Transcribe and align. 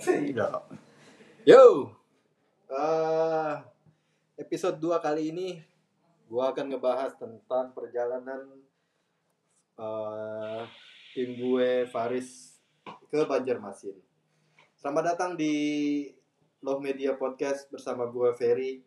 Tidak. 0.00 0.60
Yo. 1.44 1.92
Eh, 2.72 3.54
episode 4.40 4.80
2 4.80 4.96
kali 4.96 5.28
ini 5.28 5.60
gua 6.24 6.56
akan 6.56 6.72
ngebahas 6.72 7.12
tentang 7.20 7.76
perjalanan 7.76 8.48
eh, 9.76 10.62
tim 11.12 11.36
gue 11.36 11.84
Faris 11.92 12.56
ke 13.12 13.28
Banjarmasin. 13.28 13.92
Selamat 14.80 15.12
datang 15.12 15.36
di 15.36 15.52
Love 16.64 16.80
Media 16.80 17.12
Podcast 17.12 17.68
bersama 17.68 18.08
gue 18.08 18.32
Ferry. 18.40 18.80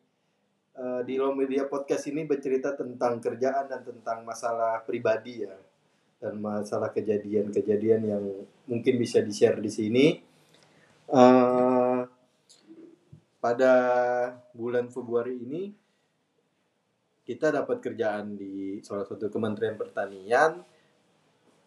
Eh, 0.73 1.01
di 1.05 1.21
Love 1.21 1.45
Media 1.45 1.69
Podcast 1.69 2.09
ini 2.09 2.25
bercerita 2.25 2.73
tentang 2.73 3.21
kerjaan 3.21 3.69
dan 3.69 3.85
tentang 3.85 4.25
masalah 4.25 4.81
pribadi 4.81 5.45
ya 5.45 5.53
dan 6.17 6.41
masalah 6.41 6.89
kejadian-kejadian 6.89 8.01
yang 8.01 8.23
mungkin 8.65 8.97
bisa 8.97 9.21
di-share 9.21 9.61
di 9.61 9.69
sini. 9.69 10.32
Eh, 11.13 11.99
pada 13.37 13.73
bulan 14.55 14.89
Februari 14.89 15.37
ini 15.37 15.63
kita 17.21 17.53
dapat 17.53 17.77
kerjaan 17.79 18.33
di 18.33 18.81
salah 18.81 19.05
satu 19.05 19.29
Kementerian 19.29 19.77
Pertanian. 19.77 20.57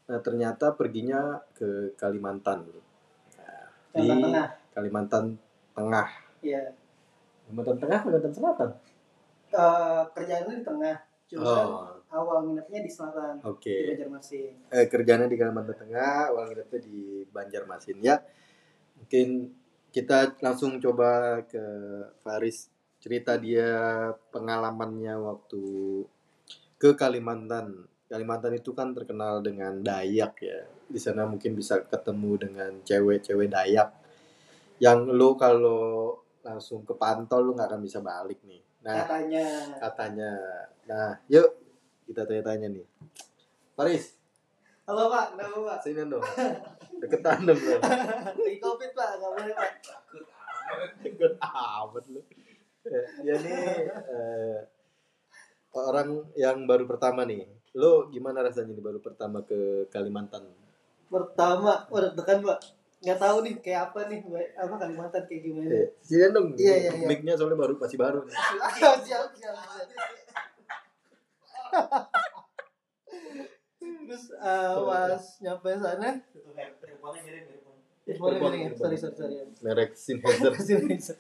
Nah, 0.07 0.21
ternyata 0.23 0.75
perginya 0.75 1.39
ke 1.55 1.95
Kalimantan. 1.95 2.67
Nah, 2.67 3.71
di 3.95 4.03
Kalimantan 4.03 4.27
Tengah. 4.27 4.49
Kalimantan 4.75 5.25
Tengah. 5.79 6.09
Iya. 6.43 6.63
Kalimantan 7.47 7.77
Tengah, 7.79 7.99
Kalimantan 8.03 8.35
Selatan. 8.35 8.71
Eh, 9.47 10.03
kerjaannya 10.11 10.55
di 10.59 10.65
tengah. 10.67 10.97
Cuma 11.27 11.43
Oh, 11.43 11.91
awal 12.11 12.39
nginepnya 12.47 12.83
di 12.83 12.91
selatan. 12.91 13.39
oke. 13.43 13.63
Di 13.63 13.95
Banjarmasin. 13.95 14.53
eh, 14.71 14.87
kerjanya 14.87 15.27
di 15.27 15.39
Kalimantan 15.39 15.79
Tengah, 15.79 16.35
awal 16.35 16.51
nginepnya 16.51 16.81
di 16.83 17.23
Banjarmasin 17.31 17.99
ya. 18.03 18.19
Mungkin 19.07 19.55
kita 19.95 20.35
langsung 20.43 20.83
coba 20.83 21.39
ke 21.47 21.63
Faris 22.27 22.67
cerita 22.99 23.39
dia 23.39 23.71
pengalamannya 24.35 25.15
waktu 25.15 25.63
ke 26.75 26.99
Kalimantan. 26.99 27.87
Kalimantan 28.11 28.59
itu 28.59 28.75
kan 28.75 28.91
terkenal 28.91 29.47
dengan 29.47 29.79
Dayak 29.79 30.35
ya. 30.43 30.67
Di 30.91 30.99
sana 30.99 31.23
mungkin 31.23 31.55
bisa 31.55 31.87
ketemu 31.87 32.35
dengan 32.35 32.83
cewek-cewek 32.83 33.47
Dayak 33.47 33.95
yang 34.83 35.07
lu 35.07 35.39
kalau 35.39 36.19
langsung 36.43 36.83
ke 36.83 36.99
pantol 36.99 37.47
lu 37.47 37.55
nggak 37.55 37.71
akan 37.71 37.83
bisa 37.87 38.03
balik 38.03 38.43
nih. 38.43 38.59
Nah, 38.83 39.07
Katanya. 39.07 39.47
katanya. 39.87 40.33
Nah, 40.91 41.15
yuk 41.31 41.47
kita 42.11 42.27
tanya-tanya 42.27 42.75
nih. 42.75 42.87
Faris, 43.79 44.19
Halo 44.87 45.11
Pak, 45.11 45.35
kenapa 45.35 45.59
Pak? 45.67 45.79
Sini 45.83 46.07
dong. 46.07 46.23
Deketan 47.03 47.43
dong 47.43 47.59
bro. 47.59 47.75
Lagi 47.83 48.59
covid 48.63 48.91
Pak, 48.95 49.19
nggak 49.19 49.31
boleh 49.35 49.53
Pak. 49.59 49.71
Ikut 51.03 51.33
amat 51.43 52.05
lu. 52.07 52.23
Ya, 52.87 53.03
Dia 53.19 53.35
nih 53.43 53.59
eh, 53.91 54.59
orang 55.75 56.31
yang 56.39 56.71
baru 56.71 56.87
pertama 56.87 57.27
nih. 57.27 57.43
Lo 57.75 58.07
gimana 58.15 58.47
rasanya 58.47 58.79
nih 58.79 58.85
baru 58.87 59.03
pertama 59.03 59.43
ke 59.43 59.91
Kalimantan? 59.91 60.47
Pertama, 61.11 61.83
udah 61.91 62.15
tekan 62.15 62.47
Pak. 62.47 62.59
Nggak 63.03 63.19
tahu 63.19 63.37
nih 63.43 63.55
kayak 63.59 63.91
apa 63.91 64.07
nih, 64.07 64.23
apa 64.55 64.75
Kalimantan 64.87 65.27
kayak 65.27 65.43
gimana? 65.51 65.67
Eh, 65.83 65.99
sini 65.99 66.31
dong. 66.31 66.55
Iya, 66.55 66.75
iya, 66.79 66.91
iya. 66.95 67.07
Mic-nya 67.11 67.35
soalnya 67.35 67.59
baru 67.59 67.75
masih 67.75 67.99
baru. 67.99 68.23
siap, 68.79 69.03
siap, 69.03 69.35
siap. 69.35 69.51
Terus 74.07 74.25
eh, 74.33 74.75
pas 74.81 75.23
nyampe 75.41 75.71
sana, 75.75 76.07
ya? 76.07 76.15
Sorry, 78.17 78.39
sorry, 78.73 78.97
sorry. 78.97 79.35
Merek 79.61 79.91
Sennheiser. 79.93 81.17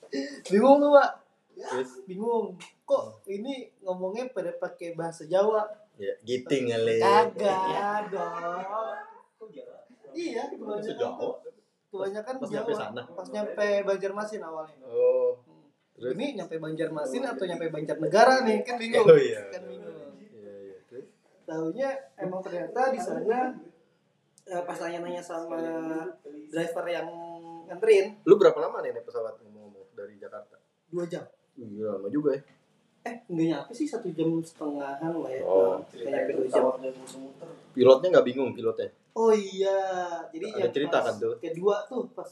Bingung 0.50 0.76
tuh 0.78 0.90
Pak. 0.90 1.10
Terus 1.52 1.90
bingung 2.02 2.56
kok 2.82 3.04
ini 3.26 3.68
ngomongnya 3.80 4.32
pada 4.32 4.48
pakai 4.52 4.96
bahasa 4.96 5.28
Jawa 5.28 5.68
ya 5.94 6.16
giting 6.22 6.66
kali. 6.66 6.96
kagak 6.96 8.08
dong 8.08 8.64
iya 10.10 10.48
Bahasa 10.56 10.90
kebanyakan 10.90 10.96
Jawa. 10.96 11.36
kebanyakan 11.86 12.34
Pas 12.34 12.48
Jawa 12.48 12.56
nyampe 12.56 12.72
sana. 12.72 13.02
pas 13.04 13.28
nyampe 13.28 13.66
Banjarmasin 13.84 14.40
awalnya 14.40 14.80
Oh. 14.82 15.36
Terus 15.92 16.16
ini 16.16 16.26
nyampe 16.34 16.56
Banjarmasin 16.56 17.22
atau 17.22 17.44
nyampe 17.44 17.68
Banjarnegara 17.68 18.40
nih 18.42 18.64
kan 18.64 18.74
bingung 18.74 19.04
Oh 19.04 19.14
iya. 19.14 19.44
kan 19.46 19.62
bingung 19.62 19.84
Iya, 19.84 19.84
iya. 19.84 19.89
Tahunya 21.50 21.88
emang 22.16 22.40
ternyata 22.40 22.80
di 22.88 22.98
sana 22.98 23.50
eh, 24.44 24.62
pas 24.62 24.78
nanya-nanya 24.78 25.18
sama 25.20 25.58
driver 26.46 26.84
yang 26.86 27.08
nganterin 27.66 28.14
lu 28.22 28.34
berapa 28.34 28.56
lama 28.56 28.78
nih 28.80 28.92
naik 28.92 29.04
pesawat 29.04 29.34
ngomong-ngomong 29.40 29.90
dari 29.92 30.14
Jakarta? 30.16 30.56
dua 30.86 31.04
jam 31.04 31.26
Iya, 31.52 31.92
lama 31.92 32.08
juga 32.08 32.32
ya. 32.32 32.42
eh 33.02 33.16
nggak 33.26 33.46
nyampe 33.48 33.72
sih 33.72 33.84
satu 33.84 34.08
jam 34.08 34.28
setengahan 34.40 35.10
lah 35.10 35.28
ya 35.28 35.42
Oh. 35.42 35.82
nyampe 35.90 36.32
dua 36.32 36.46
jam 36.46 36.64
Pilotnya 37.70 38.08
nggak 38.10 38.26
bingung 38.26 38.50
pilotnya. 38.50 38.90
Oh 39.12 39.30
iya, 39.30 39.78
jadi 40.28 40.46
Ada 40.48 40.60
yang 40.60 40.72
cerita 40.72 40.96
pas 40.96 41.04
kan 41.06 41.14
tuh? 41.16 41.34
Kedua 41.36 41.76
tuh 41.84 42.06
pas 42.10 42.30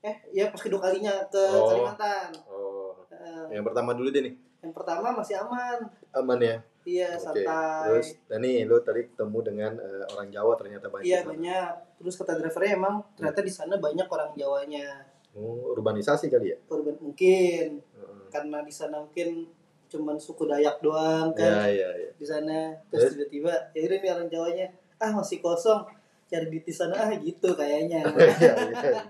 eh 0.00 0.16
ya 0.30 0.46
pas 0.48 0.58
kedua 0.58 0.78
kalinya 0.80 1.10
ke 1.26 1.38
Oh. 1.40 1.66
Kalimantan. 1.68 2.30
Oh. 2.46 2.94
Eh, 3.08 3.46
Yang 3.52 3.64
pertama 3.66 3.90
dulu 3.92 4.08
deh 4.08 4.22
nih. 4.22 4.34
yang 4.58 4.72
pertama 4.72 5.10
masih 5.12 5.34
aman. 5.36 5.78
Aman 6.12 6.38
ya. 6.40 6.56
Iya, 6.88 7.10
santai. 7.20 7.44
Terus 7.84 8.08
dan 8.24 8.38
nih 8.40 8.64
lu 8.64 8.80
tadi 8.80 9.04
ketemu 9.04 9.38
dengan 9.44 9.72
eh, 9.76 10.04
orang 10.08 10.28
Jawa 10.32 10.52
ternyata 10.56 10.86
banyak. 10.88 11.04
Iya, 11.04 11.20
banyak. 11.28 11.70
Terus 12.00 12.14
kata 12.16 12.32
drivernya 12.40 12.72
emang 12.80 12.94
ternyata 13.12 13.40
di 13.44 13.52
sana 13.52 13.74
banyak 13.76 14.08
orang 14.08 14.32
Jawanya. 14.32 15.04
Oh, 15.36 15.76
urbanisasi 15.76 16.32
kali 16.32 16.56
ya? 16.56 16.58
Urban 16.72 16.96
mungkin 16.98 17.78
Heeh. 17.84 18.20
karena 18.32 18.64
di 18.64 18.72
sana 18.72 19.04
mungkin 19.04 19.44
cuman 19.88 20.16
suku 20.20 20.44
Dayak 20.48 20.80
doang 20.80 21.32
Iya, 21.36 21.38
kan 21.38 21.68
iya, 21.68 21.88
iya. 22.00 22.10
di 22.16 22.26
sana. 22.26 22.72
Terus? 22.88 23.12
Tiba-tiba 23.14 23.52
ya 23.76 23.80
udah 23.84 23.98
nih 24.00 24.10
orang 24.16 24.28
Jawanya, 24.32 24.66
ah 24.96 25.12
masih 25.12 25.38
kosong. 25.44 25.84
Cari 26.28 26.48
di 26.52 26.60
di 26.64 26.72
sana 26.72 26.96
ah 26.96 27.10
gitu 27.20 27.52
kayaknya. 27.52 28.00
Iya, 28.08 28.52
iya. 28.72 29.02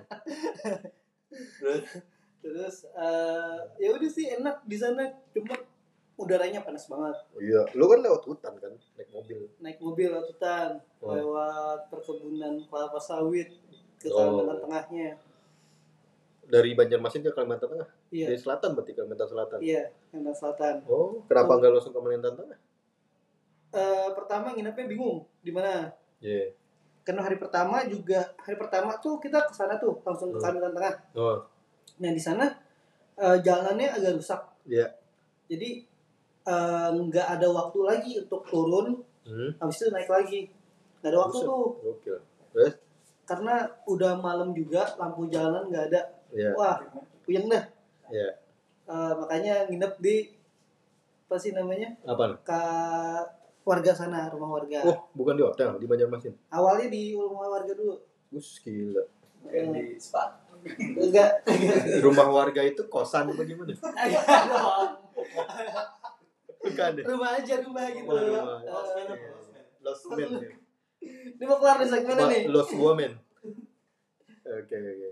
Terus 1.59 1.83
Terus 2.43 2.77
eh, 2.94 3.56
ya 3.83 3.88
udah 3.94 4.11
sih 4.11 4.27
enak 4.38 4.62
di 4.65 4.77
sana 4.78 5.05
cuma 5.34 5.55
udaranya 6.19 6.61
panas 6.61 6.84
banget. 6.84 7.15
oh 7.31 7.39
iya, 7.39 7.62
lu 7.73 7.87
kan 7.87 7.99
lewat 7.99 8.23
hutan 8.25 8.53
kan, 8.53 8.73
naik 8.93 9.09
mobil. 9.09 9.39
Naik 9.59 9.79
mobil 9.79 10.06
lewat 10.09 10.27
hutan, 10.29 10.71
Oh. 10.99 11.15
lewat 11.15 11.87
perkebunan 11.89 12.59
kelapa 12.65 12.99
sawit 12.99 13.55
ke 13.97 14.06
Oh. 14.09 14.19
Kalimantan 14.34 14.59
Tengahnya. 14.61 15.11
Dari 16.43 16.73
Banjarmasin 16.73 17.21
ke 17.21 17.31
Kalimantan 17.31 17.69
Tengah. 17.69 17.89
Iya, 18.09 18.27
Dari 18.27 18.41
selatan 18.41 18.73
berarti 18.73 18.93
Kalimantan 18.93 19.29
Selatan. 19.29 19.59
iya, 19.61 19.83
Kalimantan 20.06 20.34
Selatan. 20.34 20.75
Oh, 20.84 21.23
kenapa 21.25 21.53
nggak 21.55 21.71
langsung 21.71 21.93
ke 21.93 21.99
Kalimantan 21.99 22.35
Tengah? 22.35 22.59
Eh, 23.71 24.09
pertama 24.12 24.47
nginepnya 24.50 24.87
bingung 24.87 25.19
di 25.39 25.53
mana. 25.53 25.93
Iya. 26.19 26.56
Karena 27.05 27.23
hari 27.23 27.37
pertama 27.37 27.85
juga 27.85 28.33
hari 28.39 28.56
pertama 28.56 28.97
tuh 28.99 29.17
kita 29.17 29.41
ke 29.43 29.53
sana 29.53 29.77
tuh 29.77 30.00
langsung 30.03 30.29
ke 30.29 30.37
Hmm. 30.37 30.45
Kalimantan 30.45 30.75
Tengah. 30.75 30.95
Oh, 31.15 31.39
Nah 31.97 32.11
di 32.11 32.19
sana 32.19 32.47
eh, 33.15 33.39
jalannya 33.39 33.89
agak 33.89 34.15
rusak. 34.15 34.41
Iya. 34.65 34.89
Jadi 35.47 35.88
eh, 36.49 36.89
nggak 36.97 37.27
ada 37.37 37.47
waktu 37.53 37.79
lagi 37.85 38.13
untuk 38.25 38.41
turun, 38.49 38.97
hmm. 39.29 39.61
habis 39.61 39.77
itu 39.79 39.93
naik 39.93 40.09
lagi. 40.09 40.41
Nggak 40.99 41.11
ada 41.13 41.19
waktu 41.21 41.37
Buset. 41.37 41.47
tuh. 41.47 41.67
Gokil. 41.85 42.17
Karena 43.29 43.55
udah 43.85 44.17
malam 44.17 44.57
juga 44.57 44.89
lampu 44.97 45.29
jalan 45.29 45.69
nggak 45.69 45.85
ada 45.93 46.01
Iya, 46.29 46.53
wah 46.53 46.77
puyeng 47.25 47.49
dah 47.49 47.65
iya. 48.09 48.29
Eh, 48.89 49.13
makanya 49.17 49.69
nginep 49.69 49.93
di 50.01 50.17
apa 51.29 51.37
sih 51.37 51.53
namanya 51.53 51.93
Apa? 52.05 52.41
ke 52.41 52.63
warga 53.65 53.93
sana 53.93 54.29
rumah 54.29 54.61
warga 54.61 54.81
Oh, 54.85 55.09
bukan 55.13 55.37
di 55.37 55.45
hotel, 55.45 55.77
di 55.77 55.85
Banjarmasin. 55.85 56.33
awalnya 56.49 56.89
di 56.89 57.13
rumah 57.13 57.49
warga 57.49 57.73
dulu 57.73 57.97
Bus 58.29 58.61
gila. 58.61 59.05
Eh, 59.49 59.65
di 59.69 59.97
spa 59.97 60.37
enggak 60.77 61.49
Rumah 62.05 62.29
warga 62.29 62.61
itu 62.61 62.85
kosan 62.89 63.29
apa 63.29 63.44
gimana? 63.44 63.73
Bukan 66.69 66.91
deh. 66.94 67.05
rumah 67.05 67.31
aja 67.35 67.55
rumah 67.59 67.85
gitu 67.88 68.05
Rumah, 68.05 68.23
rumah. 68.23 68.59
Eh, 68.61 68.70
Lost 69.81 70.05
Man. 70.06 70.29
ya. 70.35 70.50
ini 71.31 71.44
mau 71.44 71.56
kelar 71.56 71.76
nih 71.79 71.88
segmennya 71.88 72.20
Ma- 72.20 72.31
nih 72.31 72.43
Lost 72.49 72.73
Woman. 72.75 73.12
Oke, 74.41 74.76
oke. 74.76 75.09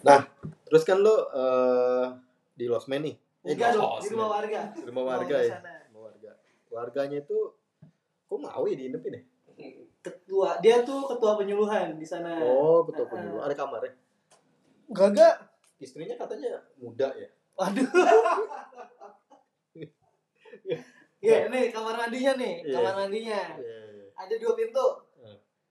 Nah, 0.00 0.20
terus 0.64 0.82
kan 0.82 0.96
lo 0.96 1.28
eh, 1.28 2.06
di 2.54 2.64
Lost 2.64 2.88
Man 2.88 3.02
nih. 3.02 3.16
Eh, 3.42 3.52
enggak 3.52 3.72
dong 3.72 3.84
Lost 3.90 4.02
di 4.02 4.08
rumah 4.10 4.28
warga 4.30 4.60
Di 4.70 4.82
rumah 4.82 5.04
warga 5.06 5.36
ya. 5.38 5.56
Rumah 5.86 6.02
warga. 6.02 6.30
Warganya 6.70 7.18
itu 7.18 7.38
kok 8.24 8.38
mau 8.38 8.62
ya 8.64 8.74
diinepin 8.74 9.14
ya? 9.14 9.22
ketua 10.00 10.56
dia 10.58 10.80
tuh 10.80 11.04
ketua 11.04 11.36
penyuluhan 11.36 11.92
di 11.94 12.06
sana 12.06 12.40
Oh, 12.40 12.80
ketua 12.82 13.04
Eh, 13.04 13.10
penyuluh. 13.10 13.40
Ada 13.42 13.52
kamarnya. 13.54 13.92
enggak 14.88 15.36
Istrinya 15.76 16.12
katanya 16.14 16.60
muda 16.74 17.12
ya. 17.12 17.28
Waduh. 17.60 17.88
Ya, 21.20 21.52
nih 21.52 21.68
kamar 21.68 22.00
mandinya 22.00 22.32
nih, 22.40 22.64
Iya. 22.64 22.80
kamar 22.80 22.94
mandinya. 23.04 23.40
Iya, 23.60 23.78
iya. 23.92 24.08
Ada 24.16 24.34
dua 24.40 24.56
pintu. 24.56 24.86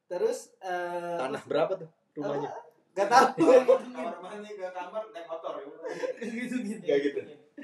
Terus 0.05 0.53
eh 0.61 1.17
Tanah 1.17 1.41
berapa 1.49 1.73
tuh 1.73 1.89
rumahnya? 2.13 2.49
gak 2.93 3.09
tahu. 3.09 3.49
Kamar 3.69 4.17
mandi 4.19 4.49
ke 4.57 4.65
kamar 4.69 5.09
naik 5.13 5.25
motor 5.29 5.55
ya 5.61 6.25
gitu 6.25 6.55
gitu. 6.65 6.83
Kayak 6.83 7.01
gitu. 7.05 7.19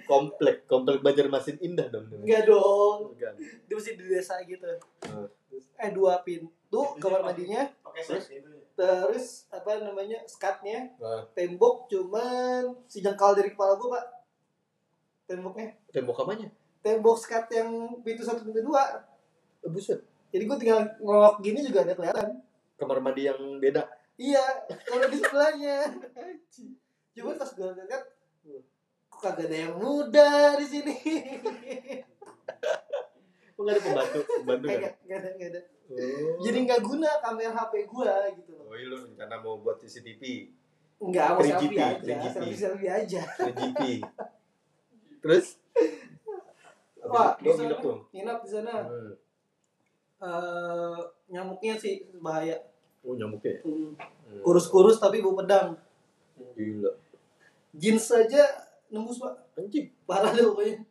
Komplek, 0.06 0.64
komplek 0.66 1.02
Banjarmasin 1.02 1.58
indah 1.60 1.90
dong. 1.90 2.08
Enggak 2.10 2.46
dong. 2.46 3.14
Dia 3.18 3.74
mesti 3.74 3.98
di 3.98 4.06
desa 4.06 4.38
gitu. 4.46 4.66
Eh 5.76 5.90
dua 5.92 6.22
pintu 6.24 6.82
kamar 7.02 7.22
mandinya. 7.22 7.68
Pakai 7.84 8.02
gitu 8.06 8.50
ya. 8.50 8.64
Terus 8.78 9.50
apa 9.50 9.82
namanya 9.82 10.22
skatnya. 10.26 10.88
Nah, 11.02 11.26
tembok 11.36 11.90
cuman 11.90 12.72
sejengkal 12.86 13.36
dari 13.36 13.52
kepala 13.52 13.76
gua 13.76 14.00
pak 14.00 14.06
temboknya 15.26 15.74
tembok 15.90 16.18
apanya? 16.22 16.48
tembok 16.80 17.18
skat 17.18 17.50
yang 17.52 17.70
pintu 18.00 18.22
satu 18.22 18.42
pintu 18.42 18.62
dua 18.64 18.84
Eh, 19.60 19.68
buset. 19.68 19.98
jadi 20.30 20.44
gua 20.44 20.56
tinggal 20.56 20.80
ngolok 21.00 21.42
gini 21.42 21.60
juga 21.60 21.82
ada 21.82 21.94
kelihatan 21.94 22.38
Kamar 22.76 23.00
mandi 23.00 23.24
yang 23.24 23.40
beda. 23.58 23.82
iya 24.16 24.44
kalau 24.82 25.06
di 25.06 25.18
sebelahnya 25.18 25.90
cuman 27.12 27.36
pas 27.36 27.52
gua 27.52 27.74
lihat 27.74 28.04
kok 29.08 29.20
kagak 29.20 29.48
ada 29.48 29.58
yang 29.60 29.74
muda 29.76 30.30
di 30.56 30.66
sini 30.66 30.96
Kok 33.50 33.62
nggak 33.62 33.74
ada 33.74 33.82
pembantu? 33.82 34.20
Pembantu 34.38 34.66
kan? 34.68 34.76
kagak 34.76 34.94
nggak 35.02 35.18
ada 35.18 35.30
nggak 35.34 35.52
ada 35.52 35.62
Oh. 35.86 36.42
jadi 36.42 36.66
nggak 36.66 36.82
guna 36.82 37.06
kamera 37.22 37.54
HP 37.56 37.86
gua 37.86 38.26
gitu 38.34 38.54
loh 38.54 38.66
Oh, 38.66 38.74
iya, 38.74 38.90
lu 38.90 39.06
rencana 39.06 39.38
mau 39.38 39.62
buat 39.62 39.78
CCTV, 39.78 40.50
nggak 40.98 41.28
mau 41.30 41.40
3GP, 41.40 41.78
selfie 41.78 41.78
aja 41.78 42.02
3GP. 42.02 42.26
selfie 42.34 42.58
selfie 42.58 42.90
aja 42.90 43.22
3GP. 43.40 43.82
Terus? 45.26 45.58
Wah, 47.02 47.34
di 47.36 47.50
sana. 47.50 47.74
nginap 48.12 48.38
di 48.40 48.50
sana 48.52 48.74
Hmm. 48.86 49.14
eh 50.18 51.00
nyamuknya 51.28 51.74
sih 51.76 52.06
bahaya 52.16 52.54
Oh, 53.02 53.14
nyamuknya 53.14 53.58
ya? 53.58 53.62
Hmm. 53.62 53.94
Kurus-kurus 54.42 54.98
tapi 54.98 55.20
bau 55.20 55.34
pedang 55.34 55.74
Gila. 56.54 56.90
jeans 57.72 58.06
aja 58.12 58.42
nembus 58.88 59.18
pak 59.18 59.34
Anjing, 59.56 59.90
parah 60.04 60.30
deh 60.30 60.42
pokoknya 60.44 60.82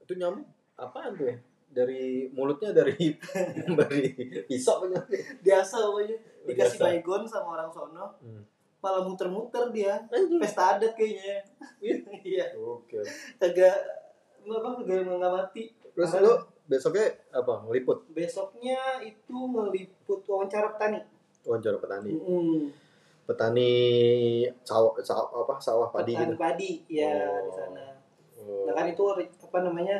itu 0.00 0.12
nyamuk 0.14 0.44
apaan 0.74 1.12
tuh 1.14 1.26
ya? 1.26 1.36
Dari 1.70 2.02
mulutnya 2.30 2.72
dari 2.72 3.16
dari 3.78 4.02
pisau 4.44 4.80
apa 4.80 5.04
biasa 5.38 5.76
pokoknya 5.82 6.16
dikasih 6.44 6.76
Biasa. 6.76 6.82
baygon 6.82 7.22
sama 7.24 7.48
orang 7.54 7.68
sono 7.68 8.06
Hmm. 8.20 8.44
Malah 8.78 9.02
muter-muter 9.02 9.74
dia 9.74 9.98
pesta 10.38 10.78
adat 10.78 10.94
kayaknya 10.94 11.42
iya 12.22 12.46
Oke. 12.54 13.02
kagak 13.36 13.74
apa 14.46 14.68
kagak 14.80 15.02
mengamati 15.04 15.74
Terus 15.92 16.14
lu 16.22 16.30
besoknya 16.70 17.10
apa? 17.34 17.66
Ngeliput 17.66 18.06
besoknya 18.14 19.02
itu 19.02 19.34
meliput 19.34 20.22
wawancara 20.24 20.70
petani 20.72 21.02
wawancara 21.42 21.74
petani. 21.76 22.14
Mm-mm. 22.14 22.70
Petani 23.26 23.72
sawah, 24.62 24.94
sawah 25.02 25.42
apa? 25.42 25.58
Sawah 25.58 25.88
padi 25.90 26.14
petani 26.14 26.32
gitu. 26.32 26.38
padi 26.38 26.70
ya 26.86 27.12
Oh. 27.18 27.44
di 27.44 27.52
sana 27.52 27.84
Oh. 28.38 28.70
Nah 28.70 28.72
kan 28.78 28.86
itu 28.86 29.02
apa 29.18 29.58
namanya 29.60 29.98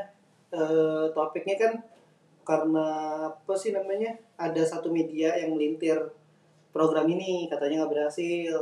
eh, 0.55 1.11
topiknya 1.11 1.59
kan 1.59 1.73
karena 2.47 2.87
apa 3.27 3.53
sih 3.53 3.75
namanya 3.75 4.15
ada 4.39 4.63
satu 4.63 4.89
media 4.89 5.35
yang 5.35 5.53
melintir 5.53 5.99
program 6.71 7.07
ini 7.07 7.47
katanya 7.47 7.83
nggak 7.83 7.93
berhasil 7.93 8.57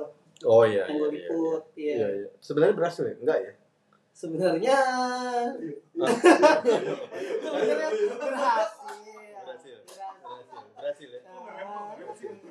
Oh 0.44 0.62
iya. 0.62 0.84
yang 0.84 0.92
iya, 0.92 1.00
gue 1.00 1.08
iya, 1.08 1.14
liput 1.16 1.62
iya. 1.74 1.80
iya 1.80 1.94
Iya, 1.96 2.08
iya. 2.14 2.28
Sebenarnya 2.38 2.74
berhasil 2.74 3.02
ya? 3.02 3.14
Enggak 3.16 3.38
ya? 3.40 3.52
sebenarnya 4.12 4.76
Ah. 4.76 5.48
sebenarnya 7.42 7.88
berhasil 7.88 8.08
Berhasil. 8.16 8.66
Berhasil. 9.36 9.76
Berhasil 10.74 11.08
ya. 11.08 11.20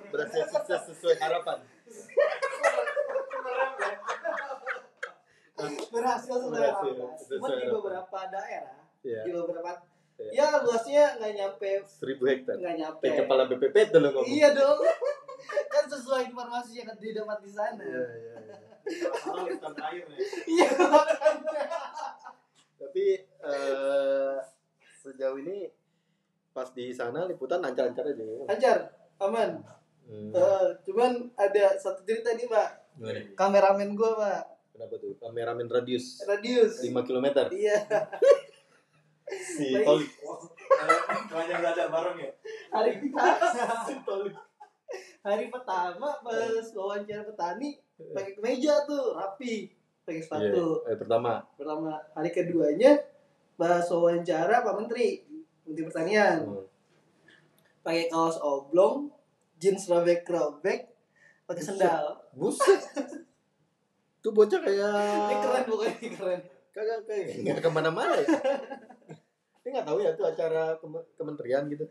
Berhasil 0.10 0.44
sukses 0.48 0.81
sesuai 0.90 1.16
harapan. 1.19 1.58
berhasil 5.88 6.36
sesuai 6.36 6.51
Berhasil, 6.51 6.92
harapan. 6.92 7.16
sesuai 7.16 7.40
Cuma 7.40 7.48
di 7.48 7.56
harapan. 7.56 7.74
beberapa 7.74 8.19
daerah 8.28 8.78
Iya. 9.01 9.22
di 9.22 9.31
beberapa 9.31 9.72
Iya. 10.16 10.31
ya 10.34 10.46
luasnya 10.60 11.04
nggak 11.16 11.34
nyampe 11.34 11.72
Seribu 11.86 12.24
hektar. 12.25 12.56
nggak 12.56 12.75
nyampe 12.78 13.04
Kayak 13.04 13.19
kepala 13.24 13.44
BPP 13.46 13.75
ngomong. 14.10 14.25
iya 14.28 14.48
dong 14.51 14.80
kan 15.65 15.86
sesuai 15.86 16.27
informasi 16.27 16.80
yang 16.80 16.89
didapat 16.95 17.39
di 17.39 17.50
sana 17.50 17.80
Iya, 17.80 18.03
iya, 18.13 18.33
iya. 18.39 18.56
nih 20.06 20.19
iya 20.47 20.68
Tapi 22.75 23.06
eh, 23.21 24.36
sejauh 24.95 25.38
ini 25.38 25.69
pas 26.51 26.69
di 26.71 26.89
sana 26.89 27.25
liputan 27.25 27.59
lancar-lancar 27.59 28.06
aja 28.06 28.24
ya. 28.24 28.44
lancar 28.45 28.77
aman 29.19 29.51
Hmm. 30.06 30.30
Eh, 30.30 30.68
cuman 30.86 31.33
ada 31.33 31.74
satu 31.75 32.06
cerita 32.06 32.30
nih 32.31 32.45
mbak 32.45 32.69
Gimana? 32.94 33.25
kameramen 33.33 33.98
gue 33.98 34.06
mbak 34.07 34.44
Kenapa 34.69 35.01
tuh? 35.01 35.18
Kameramen 35.18 35.65
radius 35.65 36.21
radius 36.21 36.77
5 36.77 36.94
km. 37.01 37.25
iya 37.50 37.74
Si. 39.25 39.74
Tolik. 39.81 40.06
belajar 41.25 41.57
belajar 41.57 41.86
bareng 41.89 42.18
ya 42.21 42.30
hari 42.69 43.01
Si 43.81 43.94
Tolik. 44.06 44.38
Hari 45.25 45.50
pertama 45.50 46.22
pas 46.22 46.66
wawancara 46.72 47.25
petani 47.25 47.74
pakai 48.13 48.33
kemeja 48.33 48.86
tuh 48.86 49.12
rapi 49.12 49.74
pakai 50.06 50.22
sepatu 50.22 50.86
Iya, 50.86 50.94
eh, 50.94 50.98
pertama. 50.98 51.42
pertama 51.57 51.98
hari 52.13 52.30
keduanya 52.30 52.94
pas 53.56 53.81
wawancara 53.83 54.62
pak 54.62 54.75
menteri 54.75 55.25
menteri 55.66 55.83
pertanian 55.83 56.45
Hmm. 56.45 56.62
pakai 57.81 58.06
kaos 58.06 58.38
oblong 58.38 59.10
jeans 59.56 59.88
robek 59.88 60.22
robek 60.25 60.86
pakai 61.44 61.63
sendal 61.63 62.22
Buset. 62.31 62.81
Tuh 64.19 64.30
bocah 64.30 64.60
ini 64.60 64.75
kayak 64.75 65.39
keren 65.44 65.63
pokoknya 65.66 65.94
ini 65.95 66.10
keren 66.12 66.42
kagak 66.69 67.00
kayak 67.06 67.25
nggak 67.39 67.62
ke 67.62 67.69
mana-mana 67.72 68.13
ya. 68.16 68.27
Dia 69.63 69.69
nggak 69.72 69.88
tahu 69.88 69.98
ya 69.98 70.12
tuh 70.13 70.25
acara 70.27 70.75
kem- 70.75 71.07
kementerian 71.16 71.63
gitu. 71.66 71.86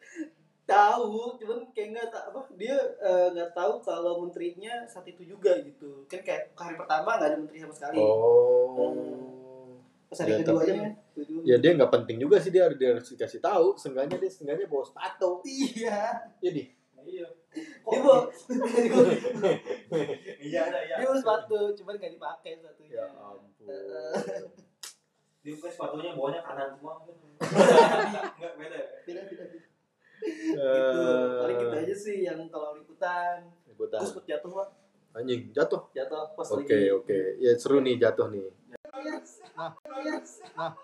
Tahu 0.64 1.36
cuman 1.36 1.60
kayak 1.76 1.88
nggak 1.92 2.08
tak 2.08 2.24
apa 2.32 2.40
dia 2.56 2.72
eh, 2.98 3.28
nggak 3.32 3.52
tahu 3.52 3.84
kalau 3.84 4.24
menterinya 4.24 4.84
saat 4.88 5.04
itu 5.04 5.22
juga 5.24 5.60
gitu 5.60 6.08
kan 6.08 6.24
kayak 6.24 6.56
hari 6.56 6.74
pertama 6.74 7.20
nggak 7.20 7.28
ada 7.28 7.38
menteri 7.40 7.58
sama 7.60 7.74
sekali 7.76 7.98
Oh. 8.00 8.96
pas 10.08 10.18
hari 10.20 10.30
Ya, 10.30 10.38
tapi 10.40 10.56
keduanya 10.64 10.90
kedua. 11.12 11.40
Ya 11.44 11.56
dia 11.60 11.70
nggak 11.76 11.92
penting 11.92 12.16
juga 12.16 12.36
sih 12.40 12.48
dia 12.48 12.64
harus 12.64 12.78
dia 12.78 12.94
harus 12.94 13.08
dikasih 13.08 13.40
tahu. 13.40 13.74
Seenggaknya 13.74 14.16
dia 14.20 14.30
seenggaknya 14.30 14.66
bawa 14.68 14.84
sepatu. 14.86 15.40
iya 15.44 16.00
Jadi 16.40 16.62
iya 17.04 17.28
dia 17.84 17.98
bawa 18.00 18.24
iya 20.40 20.60
ada 20.64 20.78
iya 20.80 20.94
dia 20.96 21.06
bawa 21.06 21.18
sepatu 21.20 21.58
cuman 21.76 21.94
nggak 22.00 22.12
dipakai 22.16 22.50
sepatunya 22.56 22.96
ya 22.96 23.06
ampun. 23.12 23.68
di 25.44 25.52
sepatunya 25.52 26.16
bawahnya 26.16 26.40
kanan 26.40 26.72
semua 26.72 26.96
kan 27.04 27.12
enggak 28.40 28.52
beda 28.56 28.76
ya 28.80 28.88
beda 29.04 29.20
beda 29.28 29.44
beda. 29.52 29.66
Gitu 30.24 31.00
paling 31.36 31.56
gitu 31.58 31.74
aja 31.76 31.94
sih 31.94 32.16
yang 32.22 32.40
kalau 32.48 32.74
liputan 32.74 33.48
Liputan. 33.66 34.00
sempet 34.00 34.24
jatuh 34.26 34.50
pak 34.52 34.68
Anjing 35.14 35.46
jatuh. 35.50 35.82
jatuh 35.90 36.34
pas 36.34 36.42
Oke 36.48 36.66
lagi 36.66 36.90
oke. 36.90 37.18
Ya 37.38 37.54
seru 37.54 37.78
nih 37.78 37.94
jatuh 37.96 38.26
nih. 38.28 38.50
Nah, 39.54 40.74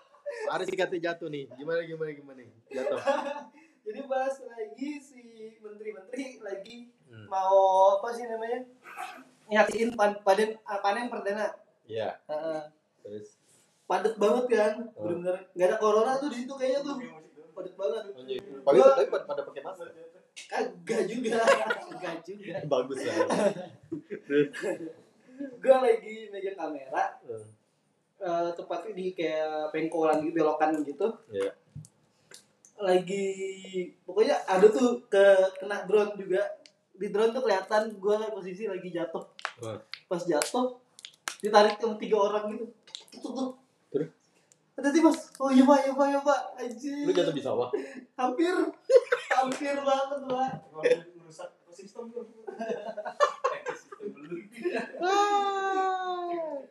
Aris 0.49 0.67
dikatnya 0.67 1.11
jatuh 1.11 1.27
nih. 1.27 1.51
Gimana 1.51 1.83
gimana 1.83 2.11
gimana 2.11 2.39
nih? 2.39 2.47
Jatuh. 2.69 2.95
jadi 3.83 3.99
pas 4.05 4.31
lagi 4.31 4.89
si 4.97 5.21
menteri-menteri 5.57 6.39
lagi 6.39 6.77
Hmm. 7.11 7.27
mau 7.27 7.59
apa 7.99 8.07
sih 8.09 8.23
namanya 8.23 8.63
nyaksiin 9.45 9.99
pan, 9.99 10.15
panen 10.23 10.55
ah, 10.63 10.79
panen 10.79 11.11
perdana 11.11 11.51
Iya. 11.83 12.15
Heeh. 12.23 12.61
Terus 13.03 13.35
padet 13.83 14.15
banget 14.15 14.45
kan 14.47 14.73
Oh. 14.95 15.03
bener-bener 15.03 15.43
nggak 15.51 15.67
ada 15.67 15.75
corona 15.75 16.15
tuh 16.15 16.31
di 16.31 16.39
situ 16.39 16.53
kayaknya 16.55 16.79
tuh 16.81 16.95
padet 17.51 17.73
banget 17.75 18.01
anjing. 18.13 18.41
Paling 18.61 18.81
tapi 18.81 19.07
pada, 19.07 19.23
pada 19.25 19.41
pakai 19.43 19.61
masker. 19.61 19.87
kagak 20.47 21.01
juga 21.05 21.37
kagak 21.91 22.15
juga 22.23 22.55
Bagus 22.65 22.99
lah. 23.03 23.15
gue 25.61 25.75
lagi 25.75 26.13
megang 26.29 26.55
kamera 26.55 27.03
Hmm. 27.21 27.45
eh, 28.21 28.49
tepatnya 28.53 28.91
di 28.93 29.05
kayak 29.11 29.69
pengkolan 29.71 30.21
gitu 30.21 30.37
belokan 30.37 30.69
gitu 30.81 31.07
Iya. 31.29 31.49
lagi 32.77 33.25
pokoknya 34.01 34.33
ada 34.45 34.65
tuh 34.67 35.01
ke 35.05 35.21
kena 35.57 35.85
drone 35.85 36.13
juga 36.13 36.41
di 36.93 37.07
drone 37.09 37.31
tuh 37.31 37.41
kelihatan 37.41 37.81
gue 37.93 38.15
posisi 38.29 38.65
lagi 38.65 38.89
jatuh 38.89 39.21
pas 40.05 40.21
jatuh 40.21 40.77
ditarik 41.41 41.77
sama 41.77 41.97
tiga 41.97 42.17
orang 42.21 42.53
gitu 42.53 42.65
tuh? 43.17 43.49
Hati 44.77 44.99
mas 44.99 45.19
oh 45.37 45.49
iya 45.51 45.63
pak 45.63 45.77
iya 45.83 45.91
pak 45.93 46.07
iya 46.09 46.19
pak 46.19 46.39
aja 46.57 46.93
Lu 47.05 47.11
jatuh 47.11 47.33
di 47.35 47.43
sawah. 47.43 47.69
hampir 48.15 48.53
hampir 49.37 49.75
banget 49.77 50.19
pak 50.25 50.49
merusak 51.17 51.49
sistem 51.69 52.09
lu 52.09 52.23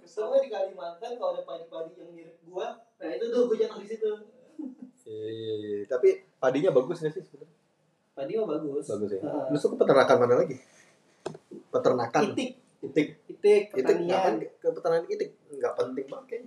sama 0.02 0.42
di 0.42 0.49
Kalimantan 0.50 1.12
kalau 1.14 1.33
ada 1.33 1.42
padi-padi 1.45 1.92
yang 1.97 2.11
mirip 2.12 2.37
gua 2.42 2.75
nah 2.99 3.09
itu 3.09 3.25
tuh 3.30 3.47
gue 3.47 3.57
jatuh 3.59 3.80
di 3.80 3.88
situ 3.88 4.12
Iya, 5.11 5.26
iya, 5.26 5.52
iya. 5.59 5.78
Tapi 5.90 6.23
padinya 6.38 6.71
bagus 6.71 7.02
nggak 7.02 7.11
sih 7.11 7.25
sebenarnya? 7.25 7.50
padi 8.14 8.33
mah 8.38 8.47
bagus. 8.47 8.85
Bagus 8.87 9.11
ya. 9.11 9.21
Heeh. 9.26 9.45
Terus 9.50 9.62
ke 9.64 9.75
peternakan 9.75 10.16
mana 10.23 10.35
lagi? 10.38 10.57
Peternakan. 11.66 12.23
Itik, 12.30 12.50
Itik. 12.78 13.09
itik, 13.26 13.62
Itik 13.75 13.75
pertanian. 13.75 14.07
ngapain 14.07 14.35
ke 14.54 14.69
peternakan 14.71 15.07
itik? 15.11 15.30
Enggak 15.50 15.73
penting 15.75 16.07
banget 16.07 16.39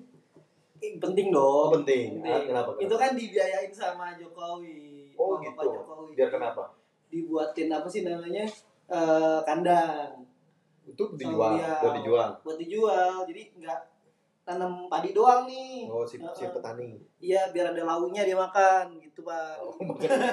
penting 1.03 1.27
Oh, 1.29 1.35
dong. 1.35 1.69
penting. 1.81 2.07
Ah, 2.19 2.39
kenapa? 2.39 2.71
kenapa? 2.71 2.79
Itu 2.79 2.95
kan 2.95 3.11
dibiayain 3.13 3.67
sama 3.69 4.15
Jokowi. 4.15 5.11
Oh, 5.13 5.35
sama 5.35 5.43
gitu. 5.43 5.57
Pak 5.59 5.65
Jokowi. 5.67 6.11
Biar 6.15 6.29
kenapa? 6.29 6.63
Dibuatin 7.07 7.69
apa 7.69 7.85
sih 7.85 8.01
namanya? 8.01 8.45
Eh, 8.85 9.39
kandang 9.43 10.23
Itu 10.83 11.03
Sama 11.07 11.15
dijual, 11.17 11.53
buat 11.79 11.93
dijual. 11.97 12.29
buat 12.41 12.57
dijual. 12.57 13.13
Jadi 13.23 13.41
nggak 13.55 13.79
tanam 14.43 14.87
padi 14.87 15.11
doang 15.11 15.43
nih. 15.43 15.87
Oh, 15.87 16.03
si, 16.03 16.19
si 16.19 16.43
Heeh. 16.43 16.51
petani. 16.51 16.89
Iya, 17.17 17.47
biar 17.49 17.71
ada 17.71 17.83
launya 17.85 18.23
dia 18.23 18.35
makan 18.35 18.99
gitu, 18.99 19.23
Pak. 19.23 19.55
Oh, 19.59 19.71
makan. 19.79 20.07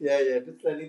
Ya, 0.00 0.16
ya. 0.16 0.40
Terus 0.40 0.56
selain? 0.56 0.88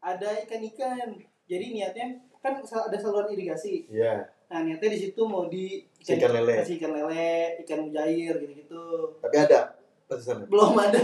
Ada 0.00 0.28
ikan-ikan. 0.48 1.12
Jadi 1.44 1.64
niatnya 1.74 2.06
kan 2.40 2.56
ada 2.56 2.96
saluran 2.96 3.28
irigasi. 3.28 3.84
Iya. 3.90 4.24
Nah, 4.50 4.66
niatnya 4.66 4.90
di 4.90 4.98
situ 4.98 5.22
mau 5.22 5.46
di 5.46 5.78
Ikan 6.02 6.32
lele. 6.34 6.58
kasih 6.58 6.74
ikan 6.82 6.90
lele, 6.90 7.54
ikan 7.62 7.86
mujair 7.86 8.34
gitu-gitu. 8.34 8.82
Tapi 9.22 9.36
ada 9.38 9.78
pesanan. 10.10 10.42
Belum 10.50 10.74
ada. 10.74 10.98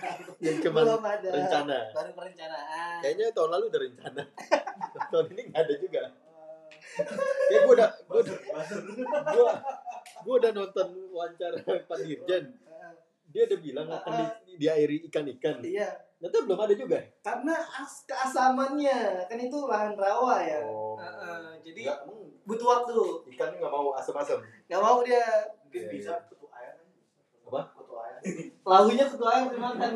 Yang 0.44 0.70
Belum 0.70 1.02
ada. 1.02 1.28
rencana. 1.34 1.78
Baru 1.90 2.10
perencanaan. 2.14 2.98
Kayaknya 3.02 3.26
tahun 3.34 3.50
lalu 3.58 3.64
udah 3.74 3.80
rencana. 3.82 4.22
tahun 5.10 5.26
ini 5.34 5.42
nggak 5.50 5.62
ada 5.66 5.74
juga. 5.82 6.02
Kayak 7.50 7.60
gue 7.66 7.74
udah, 7.74 7.90
gue 8.04 8.18
udah, 8.22 8.36
gue, 9.32 9.50
gue 10.22 10.34
udah 10.38 10.50
nonton 10.52 10.88
wawancara 11.10 11.56
Pak 11.64 11.98
Dirjen. 12.04 12.44
Dia 13.32 13.42
udah 13.48 13.58
bilang 13.58 13.88
akan 13.88 14.12
di, 14.12 14.24
diairi 14.56 14.96
ikan-ikan. 15.08 15.58
Iya, 15.58 15.88
Ternyata 16.20 16.38
belum 16.44 16.60
ada 16.60 16.74
juga. 16.76 16.98
karena 17.18 17.56
as 17.74 18.04
keasamannya 18.04 18.98
kan 19.26 19.38
itu 19.38 19.58
lahan 19.64 19.96
rawa 19.96 20.36
ya. 20.38 20.60
Oh. 20.62 20.94
Heeh, 20.94 21.58
jadi 21.60 21.80
Nggak, 21.82 21.98
emang 22.04 22.20
butuh 22.44 22.66
waktu. 22.68 22.96
ikan 23.32 23.50
nggak 23.52 23.72
mau 23.72 23.90
asam-asam. 23.92 24.38
Gak 24.68 24.78
mau 24.78 25.00
dia 25.00 25.24
Mungkin 25.64 25.82
Iya, 25.82 25.90
bisa 25.90 26.12
iya. 26.12 26.28
kutu 26.28 26.46
air. 26.52 26.76
Apa? 27.42 27.60
Kutu 27.74 27.94
air. 27.96 28.16
lahunya 28.70 29.04
ketua 29.08 29.30
air 29.32 29.46
dimakan. 29.50 29.92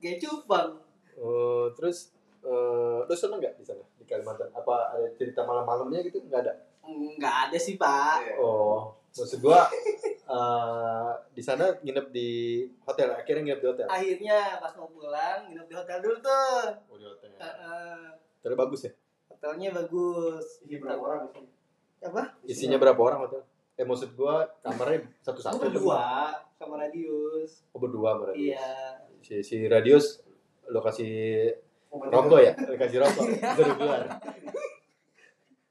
Kayak 0.00 0.18
cupang. 0.18 0.68
Oh, 1.14 1.68
terus 1.76 2.16
eh 2.40 2.98
lu 3.04 3.12
seneng 3.12 3.36
nggak 3.36 3.54
di 3.54 3.62
sana 3.62 3.84
di 3.94 4.04
Kalimantan? 4.04 4.48
Apa 4.50 4.96
ada 4.96 5.08
cerita 5.14 5.44
malam-malamnya 5.44 6.00
gitu? 6.02 6.24
Nggak 6.24 6.40
ada. 6.42 6.52
Nggak 6.82 7.34
ada 7.46 7.58
sih 7.60 7.76
pak. 7.76 8.24
Iya. 8.24 8.34
Oh, 8.40 8.96
maksud 9.10 9.38
gua 9.42 9.66
eh 10.30 11.10
di 11.34 11.42
sana 11.42 11.74
nginep 11.82 12.06
di 12.14 12.30
hotel. 12.86 13.14
Akhirnya 13.18 13.42
nginep 13.50 13.60
di 13.60 13.68
hotel. 13.68 13.86
Akhirnya 13.90 14.38
pas 14.62 14.72
mau 14.78 14.86
pulang 14.90 15.50
nginep 15.50 15.66
di 15.66 15.74
hotel 15.74 15.98
dulu 15.98 16.16
tuh. 16.22 16.64
Oh, 16.86 16.96
di 16.96 17.06
hotel. 17.06 17.30
Heeh. 17.34 18.02
Hotelnya 18.38 18.58
bagus 18.58 18.82
ya? 18.86 18.92
hotelnya 19.40 19.72
bagus. 19.72 20.46
Ini 20.68 20.76
berapa 20.76 21.00
orang 21.00 21.20
di 21.24 21.30
sini? 21.32 21.48
Apa? 22.04 22.22
Isinya 22.44 22.76
berapa 22.76 23.00
orang 23.00 23.20
hotel? 23.24 23.42
Eh 23.80 23.88
maksud 23.88 24.12
gua 24.12 24.44
kamarnya 24.60 25.08
satu-satu. 25.24 25.72
Berdua 25.72 26.36
sama 26.60 26.76
Radius. 26.76 27.64
Oh, 27.72 27.80
berdua 27.80 28.20
berarti. 28.20 28.52
Iya. 28.52 29.00
Si, 29.24 29.40
si 29.40 29.64
Radius 29.64 30.20
lo 30.68 30.84
kasih 30.84 31.56
rokok 31.88 32.40
ya? 32.44 32.52
Lo 32.52 32.76
kasih 32.76 33.00
rokok. 33.00 33.26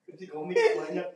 Di 0.10 0.26
komik 0.34 0.58
banyak. 0.58 1.08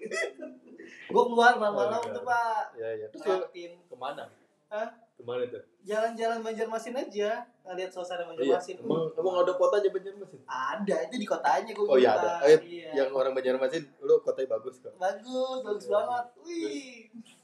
Gue 1.03 1.23
keluar 1.25 1.53
malam-malam 1.55 1.95
Oh, 1.95 2.03
iya. 2.03 2.15
tuh 2.15 2.23
pak. 2.23 2.63
Ya, 2.73 2.89
ya. 2.95 3.05
Terus 3.07 3.23
Ngeliatin 3.23 3.71
ke 3.83 3.95
mana? 3.95 4.23
Hah? 4.67 4.89
Ke 5.13 5.21
mana 5.21 5.43
tuh? 5.45 5.63
jalan-jalan 5.83 6.39
Banjarmasin 6.39 6.95
aja 6.95 7.29
ngeliat 7.61 7.91
suasana 7.91 8.23
Iya. 8.23 8.55
Banjarmasin. 8.55 8.75
Emang, 8.79 9.03
emang 9.13 9.35
ada 9.37 9.51
kotanya 9.53 9.89
Banjarmasin? 9.89 10.39
Ada 10.43 10.95
itu 11.05 11.15
di 11.17 11.27
kotanya 11.27 11.71
gue. 11.71 11.85
Oh 11.85 11.97
iya 11.97 12.11
ada. 12.13 12.31
Oh, 12.39 12.47
iya. 12.47 12.57
Iya. 12.63 12.89
Yang 12.97 13.09
orang 13.13 13.33
Banjarmasin, 13.33 13.83
lu 13.99 14.15
kotanya 14.19 14.49
bagus 14.51 14.75
kok. 14.79 14.95
Bagus, 14.95 15.59
bagus 15.61 15.85
Iya. 15.85 15.93
banget. 15.93 16.25
Wih, 16.39 16.95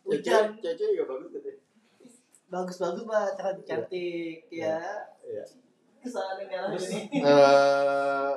hujan. 0.03 0.45
Cece 0.57 0.85
juga 0.89 1.05
bagus 1.11 1.29
tuh. 1.29 1.41
Bagus 2.49 2.77
bagus 2.79 3.03
pak, 3.05 3.27
cantik 3.35 3.63
cantik 3.63 4.37
ya. 4.49 4.79
Iya. 5.21 5.43
Ke 5.99 6.07
sana 6.07 6.39
merah 6.39 6.71
Terus, 6.71 6.95
ini. 6.95 7.19
eh 7.19 8.31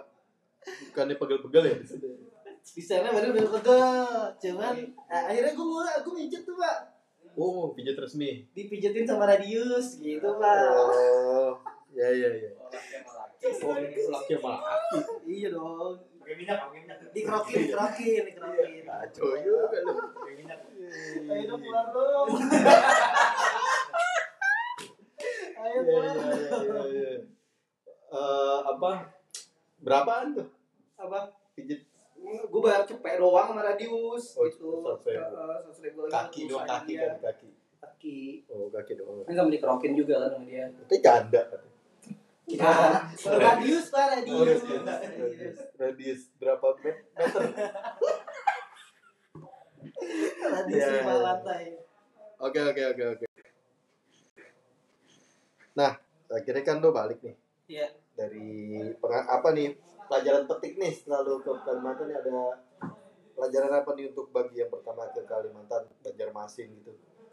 bukannya 0.91 1.15
pegel-pegel 1.17 1.65
ya? 1.65 1.77
Di 2.65 2.81
sana 2.81 3.11
baru 3.11 3.31
udah 3.31 3.47
pegel, 3.51 4.07
cuman 4.41 4.75
eh, 5.05 5.23
akhirnya 5.27 5.53
gue 5.53 5.67
mulai 5.67 5.93
aku 5.95 6.11
mijet 6.13 6.43
tuh 6.43 6.55
pak, 6.55 6.79
Oh, 7.33 7.73
pijat 7.73 7.97
resmi. 7.97 8.45
dipijetin 8.51 9.03
sama 9.03 9.25
radius 9.25 9.97
gitu 9.99 10.37
pak. 10.37 10.69
Oh, 10.71 11.57
ya 11.91 12.07
ya 12.07 12.29
ya. 12.31 12.51
Laki. 12.63 13.47
Oh, 13.59 13.73
sama 13.75 13.81
laki. 14.13 14.37
Iya 15.27 15.49
dong, 15.51 15.97
Pakai 16.19 16.35
minyak, 16.35 16.57
pakai 16.61 16.79
minyak. 16.79 16.97
dikerokin, 17.11 17.59
dikerokin, 17.67 18.23
dikerokin. 18.31 18.83
Kacau 18.85 19.33
juga 19.35 19.79
lu. 19.81 19.93
Pakai 20.13 20.35
minyak. 20.39 20.61
Ayo 21.27 21.43
dong 21.47 21.61
keluar 21.61 21.87
dong. 21.91 22.29
Ayo 25.53 25.79
Iya 25.79 25.81
keluar. 25.83 26.05
iya 26.05 26.59
iya 26.63 26.81
iya. 26.87 27.13
Eh, 28.13 28.59
apa? 28.63 28.91
Berapaan 29.79 30.27
tuh 30.33 30.47
pijat 30.47 30.62
gue 32.63 32.71
bayar 32.71 32.87
cepet 32.87 33.19
doang 33.19 33.47
sama 33.49 33.63
radius 33.65 34.25
Oh, 34.33 34.47
gitu 34.47 34.67
lagi 34.79 35.11
kaki 36.07 36.41
doang 36.47 36.63
kaki 36.65 36.93
kan 36.95 37.19
kaki. 37.19 37.49
kaki 37.77 38.19
Oh, 38.47 38.71
kaki 38.71 38.93
doang. 38.95 39.27
kan 39.27 39.35
sama 39.35 39.51
dikerokin 39.51 39.93
juga 39.93 40.15
kan 40.21 40.31
sama 40.33 40.47
dia 40.47 40.71
Itu 40.71 40.95
janda. 40.97 41.43
ya 42.45 42.71
radius 43.25 43.87
lah 43.91 44.07
radius 44.13 44.63
Oh, 44.63 44.79
radius. 44.79 45.19
Radius. 45.19 45.59
Radius 45.75 46.21
berapa 46.37 46.67
met- 46.79 47.03
meter? 47.09 47.43
radius 50.45 50.79
Iya, 50.79 50.87
lima 50.97 51.11
iya. 51.11 51.23
lantai 51.25 51.65
Oke 52.39 52.59
oke 52.61 52.83
oke 52.89 53.05
oke. 53.09 53.25
Nah, 55.73 55.95
akhirnya 56.29 56.63
kan 56.63 56.79
lo 56.79 56.91
balik 56.91 57.19
nih 57.21 57.39
iya 57.67 57.87
dari 58.13 58.79
apa 59.09 59.49
nih 59.51 59.75
pelajaran 60.05 60.45
petik 60.47 60.77
nih 60.77 60.93
setelah 60.93 61.23
lo 61.23 61.41
ke 61.41 61.51
Kalimantan 61.59 62.07
nih 62.07 62.17
ada 62.17 62.39
pelajaran 63.33 63.73
apa 63.75 63.91
nih 63.93 64.05
untuk 64.09 64.29
bagi 64.29 64.61
yang 64.61 64.69
pertama 64.69 65.09
ke 65.09 65.23
Kalimantan 65.23 65.89
Banjarmasin 66.01 66.69
gitu. 66.75 66.93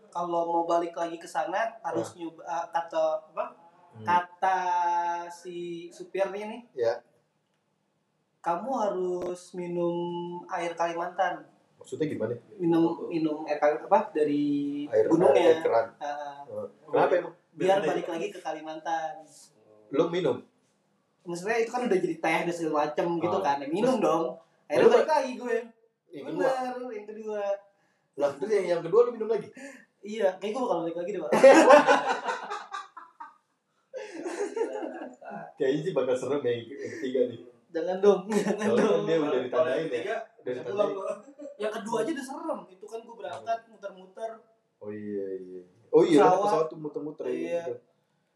kalau 0.10 0.48
mau 0.48 0.64
balik 0.66 0.94
lagi 0.94 1.16
ke 1.16 1.28
sana 1.28 1.78
harus 1.82 2.16
nyoba 2.16 2.42
ah, 2.44 2.66
kata 2.68 3.04
apa 3.28 3.46
Hmm. 3.90 4.06
kata 4.06 4.58
si 5.28 5.90
supirnya 5.90 6.46
nih 6.46 6.62
Ya, 6.78 7.02
kamu 8.40 8.70
harus 8.70 9.52
minum 9.52 9.98
air 10.48 10.78
Kalimantan 10.78 11.42
maksudnya 11.76 12.06
gimana? 12.06 12.38
minum 12.56 13.10
minum 13.10 13.44
air 13.44 13.58
apa 13.58 14.14
dari 14.14 14.86
Air 14.86 15.10
gunungnya 15.10 15.42
air 15.42 15.60
keran. 15.60 15.88
Ah, 15.98 16.46
Oh, 16.46 16.70
Kenapa 16.86 17.14
emang? 17.18 17.34
biar 17.52 17.82
balik 17.82 18.08
lagi 18.08 18.28
ke 18.30 18.40
Kalimantan 18.40 19.26
Lo 19.92 20.06
minum? 20.08 20.38
maksudnya 21.22 21.58
itu 21.58 21.70
kan 21.70 21.84
udah 21.84 21.94
jadi 21.96 22.16
teh 22.18 22.38
dan 22.42 22.52
segala 22.52 22.76
macem 22.84 23.06
gitu 23.18 23.32
Oh. 23.32 23.44
kan 23.44 23.58
ya, 23.58 23.68
minum 23.68 23.96
dong 24.00 24.24
Lalu 24.66 24.72
akhirnya 24.72 24.90
balik 24.96 25.10
lagi 25.12 25.32
gue 25.36 25.58
Yang 26.10 26.24
kedua. 26.26 26.42
bener 26.42 26.90
yang 26.92 27.08
kedua 27.08 27.42
Lah, 28.16 28.30
terus 28.34 28.50
yang, 28.52 28.66
yang 28.68 28.82
kedua 28.82 29.00
lo 29.02 29.12
minum 29.12 29.28
lagi? 29.28 29.48
iya 30.02 30.28
kayak 30.36 30.52
gue 30.52 30.62
bakal 30.62 30.80
balik 30.82 30.98
lagi 30.98 31.10
deh 31.12 31.22
pak 31.22 31.32
Kayaknya 35.56 35.82
sih 35.82 35.92
bakal 35.92 36.16
serem 36.16 36.40
ya 36.40 36.50
yang 36.50 36.64
yang 36.66 36.92
ketiga 36.94 37.20
nih. 37.28 37.40
jangan 37.70 37.98
dong 38.00 38.20
jangan 38.26 38.56
Soalnya 38.58 38.82
kan 38.82 38.90
dong 38.90 39.04
dia 39.06 39.18
udah 39.20 39.42
ditandain 39.44 39.78
ya. 39.84 39.92
Tiga, 39.94 40.16
Udah 40.40 40.54
ditandain. 40.56 40.96
yang 41.60 41.72
kedua 41.72 41.98
aja 42.00 42.12
udah 42.12 42.26
serem 42.26 42.60
itu 42.68 42.86
kan 42.88 43.00
gue 43.00 43.16
berangkat 43.16 43.60
muter-muter 43.68 44.32
Oh 44.80 44.90
iya 44.90 45.26
iya. 45.38 45.62
Oh 45.90 46.02
iya, 46.02 46.24
Pesawat. 46.24 46.42
pesawat 46.42 46.66
tuh 46.66 46.78
muter-muter 46.80 47.26
ya. 47.26 47.36
Iya. 47.36 47.62
gitu. 47.62 47.74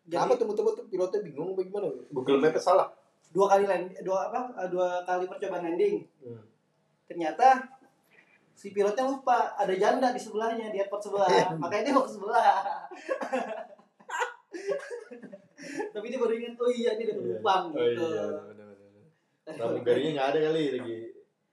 Jadi 0.03 0.19
Kenapa 0.19 0.35
tuh 0.35 0.45
muter-muter 0.45 0.83
pilotnya 0.85 1.19
bingung 1.21 1.51
bagaimana? 1.53 1.87
Google 2.09 2.39
Maps 2.39 2.59
salah. 2.61 2.87
dua 3.29 3.47
kali 3.47 3.65
land 3.65 3.89
dua 3.99 4.29
apa 4.29 4.39
eh, 4.55 4.69
dua 4.69 5.01
kali 5.01 5.25
percobaan 5.25 5.65
landing 5.65 6.05
Hmm. 6.19 6.37
ternyata 7.03 7.65
si 8.53 8.69
pilotnya 8.69 9.03
lupa 9.03 9.53
ada 9.53 9.73
janda 9.73 10.09
di 10.09 10.19
sebelahnya 10.19 10.69
di 10.69 10.77
airport 10.77 11.01
sebelah 11.01 11.25
makanya 11.57 11.83
dia 11.83 11.93
mau 11.93 12.03
ke 12.03 12.11
sebelah 12.11 12.45
tapi 15.89 16.05
dia 16.07 16.19
baru 16.19 16.33
ingat 16.35 16.53
oh 16.55 16.69
iya 16.69 16.91
dia 16.93 17.05
ada 17.07 17.15
penumpang 17.15 17.63
Oh 17.65 17.81
gitu 17.81 18.05
iya, 18.05 18.23
benar-benar. 18.45 19.57
Pramugarinya 19.57 20.09
nggak 20.13 20.27
ada 20.29 20.39
kali 20.43 20.63
lagi 20.71 20.97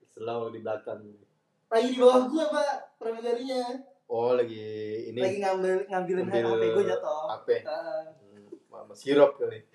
selalu 0.07 0.45
di 0.51 0.59
belakang. 0.61 0.99
lagi 1.67 1.87
di 1.87 1.97
bawah 1.97 2.19
gua 2.27 2.45
pak 2.51 2.69
pramugarinya 2.95 3.61
Oh 4.05 4.35
lagi 4.35 4.65
ini 5.07 5.17
lagi 5.17 5.37
ngambil 5.39 5.75
ngambilin 5.87 6.25
Ngambil 6.25 6.45
HP 6.51 6.63
gue 6.69 6.83
jatuh 6.85 7.25
HP. 7.31 7.49
Ah. 7.63 8.03
Mama 8.91 8.99
sirup 8.99 9.31
kali. 9.35 9.59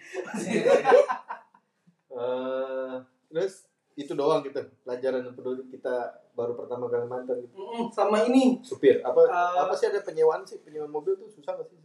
Eh, 2.09 2.95
terus 3.29 3.69
itu 3.93 4.13
doang 4.13 4.41
gitu 4.41 4.57
pelajaran 4.81 5.21
yang 5.21 5.33
peduli 5.33 5.69
kita 5.69 5.93
baru 6.33 6.53
pertama 6.55 6.85
kali 6.87 7.05
mantan 7.05 7.37
gitu. 7.39 7.53
Mm-mm, 7.55 7.89
sama 7.91 8.25
ini 8.25 8.57
supir 8.63 9.01
apa 9.01 9.21
Eh, 9.23 9.57
apa 9.59 9.73
sih 9.73 9.85
ada 9.87 10.01
penyewaan 10.01 10.41
sih 10.41 10.57
penyewaan 10.59 10.89
mobil 10.89 11.13
tuh 11.15 11.29
susah 11.29 11.53
nggak 11.53 11.69
sih 11.69 11.77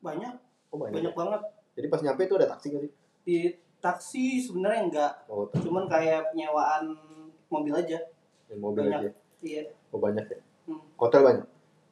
banyak 0.00 0.32
Oh 0.70 0.78
banyak. 0.78 0.96
banyak 0.96 1.12
banget 1.12 1.40
Jadi 1.74 1.86
pas 1.88 2.00
nyampe 2.00 2.22
itu 2.22 2.34
ada 2.34 2.48
taksi 2.48 2.66
nggak 2.68 2.82
sih? 2.82 2.92
di 3.20 3.36
taksi 3.78 4.24
sebenarnya 4.38 4.80
enggak 4.82 5.12
Oh, 5.26 5.44
cuman 5.50 5.84
kayak 5.86 6.32
penyewaan 6.32 6.96
mobil 7.46 7.74
aja 7.74 8.00
Yang 8.46 8.60
mobil 8.62 8.80
banyak. 8.86 9.00
aja. 9.02 9.10
iya 9.42 9.62
Oh 9.90 10.00
banyak 10.00 10.24
ya. 10.24 10.40
Hmm. 10.66 10.80
Hotel 10.96 11.20
banyak. 11.20 11.46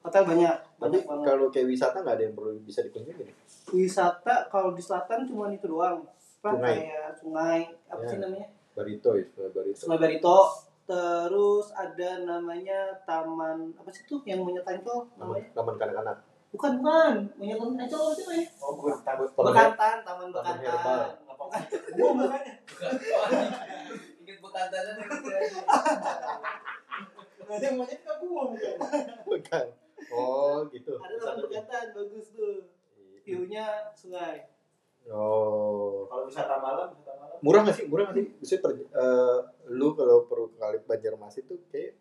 Hotel 0.08 0.22
banyak 0.26 0.56
Tapi 0.74 0.80
banyak 0.80 1.04
banget 1.04 1.24
kalau 1.24 1.46
kayak 1.48 1.66
wisata 1.68 1.96
nggak 1.98 2.16
ada 2.16 2.24
yang 2.24 2.34
perlu 2.34 2.50
bisa 2.60 2.80
dikunjungi. 2.82 3.26
wisata 3.68 4.34
kalau 4.48 4.72
di 4.72 4.80
selatan 4.80 5.24
cuma 5.24 5.48
itu 5.48 5.66
doang 5.66 6.00
apa 6.38 6.48
Sungai. 6.50 6.74
kayak 6.80 7.10
sungai 7.14 7.58
apa 7.86 8.00
Ya. 8.00 8.08
sih 8.08 8.18
namanya 8.18 8.48
Barito 8.72 9.10
ya, 9.12 9.24
Sungai 9.28 9.50
Barito. 9.52 9.76
sungai 9.76 9.98
Barito 9.98 10.38
terus 10.84 11.66
ada 11.70 12.10
namanya 12.20 12.78
taman 13.02 13.74
apa 13.74 13.90
sih 13.90 14.02
tuh 14.02 14.24
yang 14.24 14.40
monyet 14.40 14.64
Taman, 14.64 15.04
namanya 15.14 15.44
taman 15.52 15.74
kanak-kanak. 15.76 16.16
bukan 16.48 16.72
bukan 16.80 17.14
monyet 17.36 17.58
ancol 17.60 18.00
apa 18.00 18.12
sih 18.14 18.24
namanya 18.24 18.46
Oh, 18.58 18.72
gue 18.74 18.92
tahu. 18.98 19.22
Taman 19.28 19.46
bekantan 19.46 19.96
taman 20.00 20.26
Taman 20.30 20.56
herbal. 20.58 21.00
bekantan 21.20 21.28
Apa? 21.28 21.44
Gue 21.92 22.10
makanya. 22.14 22.52
Ingat 24.18 24.38
bekantannya 24.38 24.92
Ada 27.48 27.62
yang 27.62 27.76
monyet 27.76 28.00
ke 28.00 28.12
gua 28.18 28.42
bukan. 28.46 28.74
Bukan. 29.24 29.66
Oh 30.10 30.64
gitu. 30.68 30.92
ada 30.96 31.16
taman 31.16 31.44
bekantan 31.44 31.86
bagus 31.92 32.26
tuh 32.30 32.64
view-nya 33.20 33.66
sungai 33.92 34.48
Oh. 35.08 36.04
Kalau 36.04 36.28
wisata 36.28 36.60
malam, 36.60 36.92
wisata 36.92 37.16
malam. 37.16 37.38
Murah 37.40 37.64
nggak 37.64 37.74
sih? 37.74 37.84
Murah 37.88 38.04
nggak 38.06 38.16
sih? 38.18 38.26
Bisa 38.36 38.54
ter, 38.58 38.70
eh, 38.76 39.38
lu 39.70 39.96
kalau 39.96 40.28
perlu 40.28 40.52
kali 40.52 40.84
Banjarmasin 40.84 41.48
tuh 41.48 41.56
kayak 41.66 41.96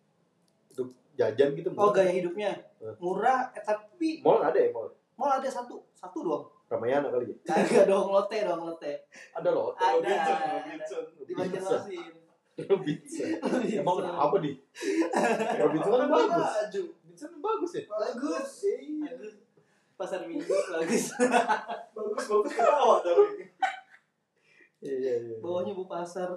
untuk 0.69 0.91
jajan 1.15 1.55
gitu. 1.55 1.71
oh 1.71 1.75
murah. 1.79 1.93
gaya 1.95 2.11
hidupnya 2.11 2.51
Eh. 2.77 2.93
murah 2.99 3.47
eh, 3.49 3.63
tapi 3.63 4.19
Mall 4.19 4.43
ada 4.43 4.53
ya 4.55 4.69
mall? 4.69 4.91
mall 5.15 5.31
ada 5.33 5.47
satu 5.47 5.87
satu 5.93 6.19
doang 6.21 6.45
Ramayana 6.67 7.07
kali 7.07 7.31
ya? 7.31 7.35
kagak 7.47 7.87
dong 7.87 8.11
lotte 8.11 8.37
dong 8.37 8.61
lotte 8.61 9.07
Ada 9.31 9.49
loh. 9.49 9.71
Ada. 9.73 9.95
Robinson, 9.97 10.37
Robinson. 10.43 11.03
di 11.23 11.31
Banjarmasin 11.33 12.11
Robinson. 12.59 13.29
Emang 13.71 13.97
apa 14.03 14.35
di? 14.37 14.51
Robinson 15.63 15.91
kan 15.95 16.09
bagus. 16.11 16.51
Robinson 17.17 17.41
bagus 17.41 17.71
ya? 17.73 17.83
bagus 17.89 18.49
bagus 19.01 19.33
pasar 19.97 20.21
minggu 20.23 20.45
bagus 20.45 21.09
Bagus, 21.97 22.25
bagus 22.29 22.51
ketawa 22.53 23.01
tapi. 23.01 23.49
Iya 24.77 24.93
iya 24.93 25.13
iya. 25.17 25.35
bawahnya 25.41 25.73
bu 25.73 25.89
pasar 25.89 26.29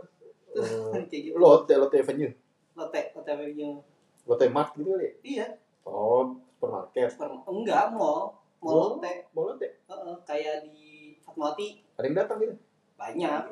Oh. 0.51 0.91
kayak 1.07 1.31
gitu 1.31 1.37
Lotte, 1.37 1.77
Lotte 1.77 2.01
Avenue. 2.01 2.33
lotte 2.73 3.13
lotte 3.15 3.31
avenue 3.31 3.79
Lotte 4.27 4.49
Mart 4.49 4.75
gitu 4.75 4.91
kali 4.91 5.05
ya? 5.05 5.13
iya 5.23 5.47
Oh, 5.85 6.35
supermarket. 6.51 7.07
super 7.13 7.31
enggak 7.47 7.93
mall 7.93 8.35
mall 8.59 8.75
Oh, 8.75 8.89
lotte 8.97 9.31
Mau 9.31 9.47
Lotte. 9.47 9.69
Heeh, 9.85 10.15
kayak 10.25 10.67
di 10.67 11.15
Fatmawati 11.21 11.85
Ada 11.95 12.07
yang 12.09 12.17
datang 12.17 12.39
gitu? 12.41 12.55
banyak 12.97 13.43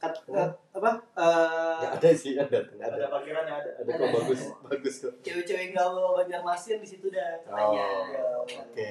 Kat, 0.00 0.16
Oh. 0.24 0.32
kat- 0.32 0.56
apa 0.72 0.90
eh 1.14 1.78
Ya 1.78 1.88
ada 1.92 2.10
sih, 2.10 2.32
ada. 2.34 2.56
Ada. 2.56 2.88
Ada 2.90 3.06
parkirannya 3.10 3.52
ada. 3.54 3.70
Ada 3.76 3.90
kok 3.90 4.00
Ada. 4.02 4.16
bagus, 4.16 4.40
bagus 4.64 4.94
kok. 4.98 5.12
cewek-cewek 5.20 5.70
gaul 5.70 6.16
Banjarmasin 6.16 6.78
di 6.78 6.88
situ 6.88 7.06
dah 7.08 7.36
katanya 7.38 7.84
Oh, 8.08 8.42
Oke. 8.42 8.90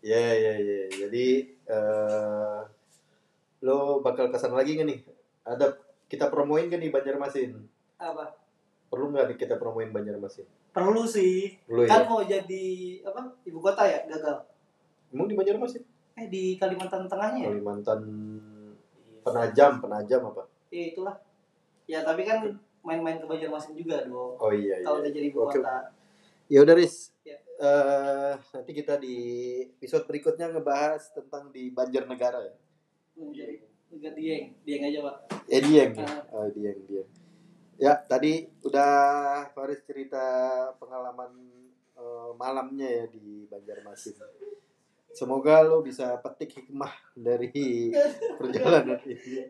Ya 0.00 0.22
ya 0.32 0.52
ya. 0.54 0.78
Jadi 0.88 1.26
eh 1.64 2.58
lo 3.60 3.76
bakal 3.98 4.28
kesan 4.28 4.52
lagi 4.52 4.74
nggak 4.74 4.86
nih? 4.86 5.00
Ada 5.42 5.74
kita 6.06 6.28
promoin 6.28 6.66
kan 6.66 6.78
nih 6.78 6.88
Banjarmasin? 6.88 7.58
apa 7.96 8.30
Perlu 8.86 9.10
nggak 9.10 9.26
nih 9.26 9.36
kita 9.36 9.56
promoin 9.56 9.90
Banjarmasin? 9.90 10.46
perlu 10.70 11.02
sih 11.04 11.54
Perlu 11.64 11.82
kan 11.84 12.02
ya. 12.02 12.06
mau 12.06 12.20
jadi 12.20 12.66
apa 13.02 13.22
ibu 13.42 13.58
kota 13.58 13.82
ya 13.84 14.02
gagal 14.04 14.38
Emang 15.08 15.26
di 15.26 15.34
Banjarmasin? 15.34 15.82
eh 16.14 16.26
di 16.28 16.54
Kalimantan 16.54 17.06
Tengahnya 17.06 17.42
ya? 17.44 17.50
Penajam, 19.24 19.72
penajam 19.80 20.20
apa? 20.30 20.42
ya 20.68 20.84
itulah 20.90 21.16
ya 21.86 22.02
tapi 22.02 22.26
kan 22.26 22.50
main-main 22.82 23.16
ke 23.16 23.24
Banjarmasin 23.24 23.72
juga 23.78 24.04
dong 24.04 24.36
Oh 24.36 24.52
iya 24.52 24.82
iya. 24.82 24.84
kalau 24.84 25.00
udah 25.00 25.10
jadi 25.14 25.26
ibu 25.32 25.38
kota 25.48 25.94
Ya 26.44 26.60
udah 26.60 26.76
Riz. 26.76 27.08
Ya. 27.24 27.40
Eh, 27.40 28.32
nanti 28.36 28.72
kita 28.76 29.00
di 29.00 29.16
episode 29.80 30.04
berikutnya 30.04 30.52
ngebahas 30.52 31.08
tentang 31.16 31.48
di 31.48 31.72
Banjarnegara 31.72 32.44
ya. 32.44 32.52
enggak 33.94 34.12
dieng 34.18 34.50
dieng 34.66 34.82
aja 34.90 35.00
pak 35.06 35.16
Eh 35.48 35.60
Dieng 35.62 35.90
ya. 35.96 36.04
Ah. 36.04 36.44
Oh 36.44 36.46
Dieng 36.52 36.76
Dieng. 36.84 37.08
Ya 37.80 37.96
tadi 38.04 38.44
udah 38.60 38.92
Faris 39.56 39.80
cerita 39.88 40.20
pengalaman 40.76 41.32
eh, 41.96 42.30
malamnya 42.36 42.88
ya 42.90 43.04
di 43.08 43.48
Banjarmasin. 43.48 44.18
Semoga 45.14 45.62
lo 45.62 45.78
bisa 45.78 46.18
petik 46.18 46.58
hikmah 46.58 46.90
dari 47.14 47.94
perjalanan 48.38 48.98
ini. 49.06 49.46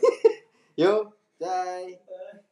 Yuk, 0.80 1.12
bye. 1.36 2.42